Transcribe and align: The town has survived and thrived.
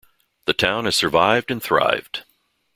The 0.45 0.53
town 0.55 0.85
has 0.85 0.95
survived 0.95 1.51
and 1.51 1.61
thrived. 1.61 2.23